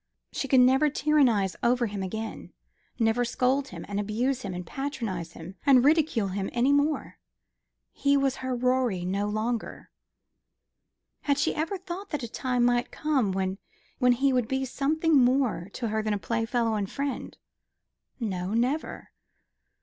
She 0.31 0.47
could 0.47 0.61
never 0.61 0.89
tyrannise 0.89 1.55
over 1.61 1.85
him 1.85 2.01
again 2.01 2.53
never 2.97 3.23
scold 3.23 3.67
him 3.67 3.85
and 3.87 3.99
abuse 3.99 4.41
him 4.41 4.51
and 4.51 4.65
patronise 4.65 5.33
him 5.33 5.57
and 5.63 5.85
ridicule 5.85 6.29
him 6.29 6.49
any 6.53 6.73
more. 6.73 7.19
He 7.91 8.17
was 8.17 8.37
her 8.37 8.55
Rorie 8.55 9.05
no 9.05 9.27
longer. 9.27 9.91
Had 11.21 11.37
she 11.37 11.53
ever 11.53 11.77
thought 11.77 12.09
that 12.09 12.23
a 12.23 12.27
time 12.27 12.63
might 12.65 12.89
come 12.89 13.31
when 13.31 13.57
he 14.13 14.33
would 14.33 14.47
be 14.47 14.65
something 14.65 15.13
more 15.23 15.69
to 15.73 15.89
her 15.89 16.01
than 16.01 16.17
playfellow 16.17 16.73
and 16.73 16.89
friend? 16.89 17.37
No, 18.19 18.55
never. 18.55 19.11